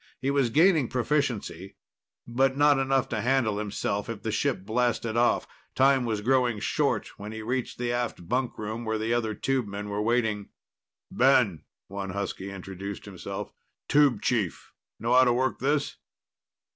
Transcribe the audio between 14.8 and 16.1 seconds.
Know how to work this?"